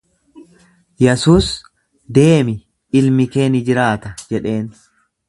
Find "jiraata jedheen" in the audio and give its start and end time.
3.69-4.65